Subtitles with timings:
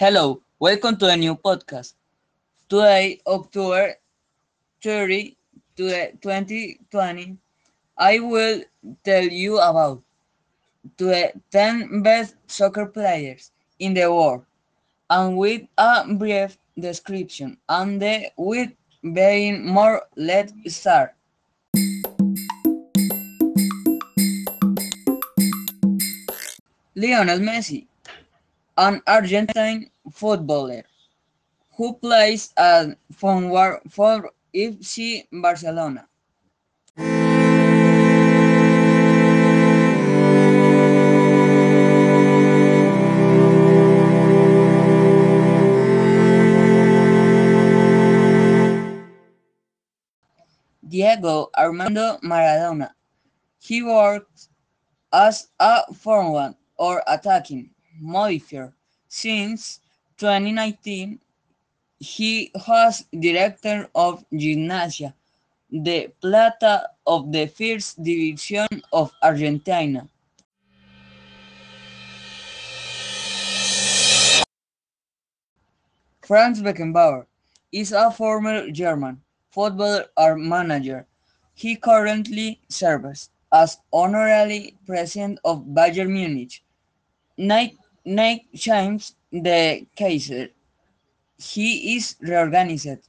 [0.00, 1.92] Hello, welcome to a new podcast.
[2.70, 3.96] Today, October
[4.82, 5.36] 30,
[5.76, 7.36] 2020,
[7.98, 8.62] I will
[9.04, 10.00] tell you about
[10.96, 14.42] the 10 best soccer players in the world
[15.10, 18.70] and with a brief description and the with
[19.02, 21.12] being more let's start.
[26.96, 27.84] Lionel Messi,
[28.80, 30.82] an Argentine footballer
[31.76, 36.08] who plays at forward for FC Barcelona.
[50.88, 52.90] Diego Armando Maradona.
[53.58, 54.48] He works
[55.12, 57.70] as a forward or attacking
[58.00, 58.72] modifier
[59.08, 59.80] since
[60.18, 61.20] 2019
[61.98, 65.12] he was director of Gimnasia
[65.72, 70.08] the Plata of the First Division of Argentina.
[76.22, 77.26] Franz Beckenbauer
[77.72, 79.20] is a former German
[79.50, 81.06] footballer and manager.
[81.54, 86.62] He currently serves as honorary president of Bayern Munich.
[87.36, 90.48] Night, night James the Kaiser
[91.38, 93.08] he is reorganized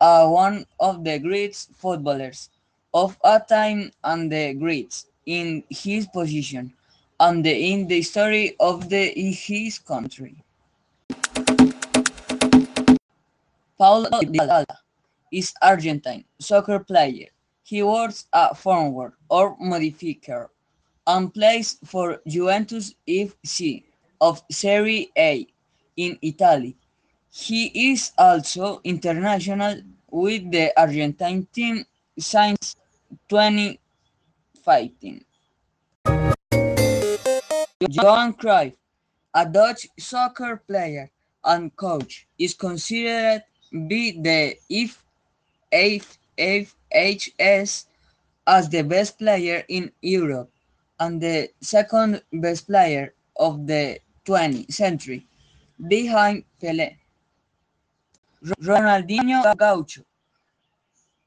[0.00, 2.50] uh, one of the greatest footballers
[2.92, 6.72] of a time and the greats in his position
[7.20, 10.36] and the, in the story of the his country.
[13.78, 14.66] Paulo Dybala
[15.32, 17.28] is Argentine soccer player.
[17.64, 20.50] He works a forward or modifier
[21.06, 23.84] and plays for Juventus FC
[24.24, 25.46] of Serie A
[26.00, 26.72] in Italy.
[27.28, 31.84] He is also international with the Argentine team
[32.18, 32.76] since
[33.28, 33.76] 2015.
[37.90, 38.72] Johan Cruyff,
[39.34, 41.10] a Dutch soccer player
[41.44, 43.44] and coach, is considered
[43.88, 44.56] be the
[46.40, 47.84] FHS
[48.46, 50.50] as the best player in Europe
[50.98, 55.26] and the second best player of the 20th century,
[55.88, 56.96] behind Pelé.
[58.62, 60.02] Ronaldinho Gaucho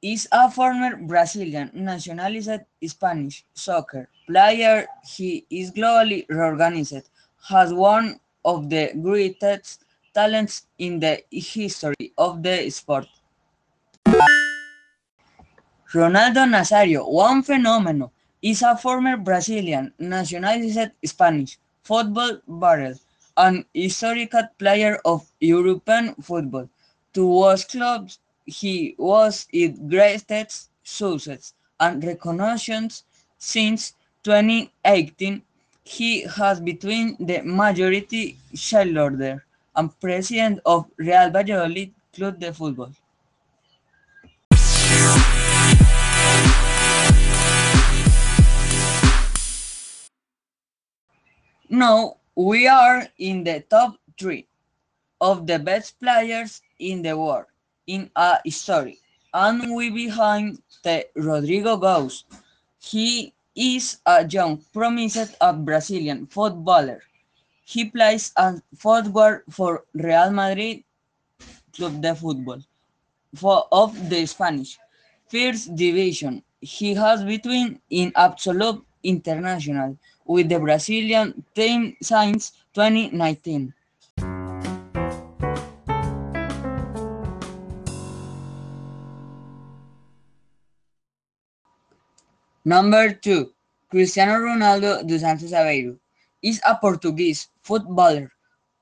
[0.00, 4.86] is a former Brazilian nationalized Spanish soccer player.
[5.04, 7.08] He is globally recognized
[7.50, 13.06] as one of the greatest talents in the history of the sport.
[15.94, 18.10] Ronaldo Nazario, one phenomenon,
[18.40, 22.94] is a former Brazilian nationalized Spanish football barrel,
[23.36, 26.68] an historical player of European football
[27.14, 32.88] to was clubs he was its greatest success and recognition
[33.38, 33.94] since
[34.24, 35.42] 2018
[35.84, 39.44] he has between the majority shareholder
[39.76, 42.92] and president of Real Valladolid Club de Fútbol.
[51.72, 54.44] Now we are in the top three
[55.22, 57.48] of the best players in the world
[57.86, 59.00] in a story.
[59.32, 62.28] And we behind the Rodrygo Goes.
[62.78, 67.00] He is a young, promised a Brazilian footballer.
[67.64, 70.84] He plays as forward for Real Madrid
[71.72, 72.60] Club de Football
[73.34, 74.76] for, of the Spanish
[75.26, 76.44] First Division.
[76.60, 83.74] He has between in absolute international with the Brazilian team since 2019.
[92.64, 93.50] Number 2.
[93.90, 95.98] Cristiano Ronaldo dos Santos Aveiro
[96.42, 98.30] is a Portuguese footballer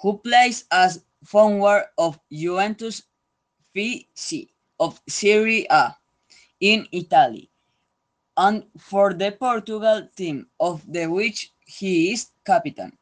[0.00, 3.02] who plays as forward of Juventus
[3.74, 4.48] FC
[4.78, 5.96] of Serie A
[6.60, 7.50] in Italy
[8.36, 12.96] and for the Portugal team of the which he is captain.